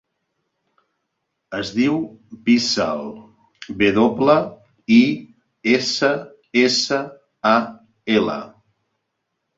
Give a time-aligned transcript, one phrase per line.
[1.57, 1.99] Es diu
[2.47, 3.03] Wissal:
[3.83, 4.37] ve doble,
[4.95, 4.99] i,
[5.77, 6.11] essa,
[6.65, 6.99] essa,
[7.55, 7.57] a,
[8.19, 8.43] ela.